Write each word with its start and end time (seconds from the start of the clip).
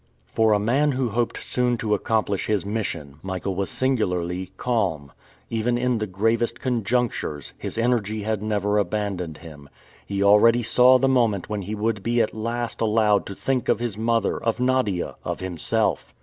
For 0.33 0.53
a 0.53 0.59
man 0.59 0.93
who 0.93 1.09
hoped 1.09 1.43
soon 1.43 1.77
to 1.77 1.93
accomplish 1.93 2.47
his 2.47 2.65
mission, 2.65 3.19
Michael 3.21 3.53
was 3.53 3.69
singularly 3.69 4.49
calm. 4.57 5.11
Even 5.51 5.77
in 5.77 5.99
the 5.99 6.07
gravest 6.07 6.59
conjunctures, 6.59 7.53
his 7.55 7.77
energy 7.77 8.23
had 8.23 8.41
never 8.41 8.79
abandoned 8.79 9.37
him. 9.45 9.69
He 10.03 10.23
already 10.23 10.63
saw 10.63 10.97
the 10.97 11.07
moment 11.07 11.49
when 11.49 11.61
he 11.61 11.75
would 11.75 12.01
be 12.01 12.19
at 12.19 12.33
last 12.33 12.81
allowed 12.81 13.27
to 13.27 13.35
think 13.35 13.69
of 13.69 13.77
his 13.77 13.95
mother, 13.95 14.41
of 14.43 14.59
Nadia, 14.59 15.17
of 15.23 15.39
himself! 15.39 16.15